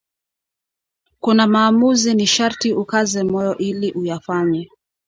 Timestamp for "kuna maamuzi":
1.19-2.13